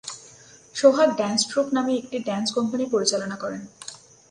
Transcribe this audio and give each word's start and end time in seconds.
সোহাগ 0.75 1.09
dance 1.17 1.41
troupe 1.49 1.67
নামে 1.73 1.93
একটি 1.95 2.17
dance 2.19 2.47
company 2.57 2.85
পরিচালনা 2.93 3.35
করেন। 3.35 3.61